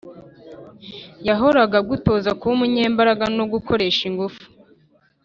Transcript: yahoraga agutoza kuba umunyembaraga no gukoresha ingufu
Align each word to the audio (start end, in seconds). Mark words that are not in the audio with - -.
yahoraga 1.27 1.75
agutoza 1.81 2.29
kuba 2.37 2.53
umunyembaraga 2.57 3.25
no 3.37 3.45
gukoresha 3.53 4.01
ingufu 4.09 4.43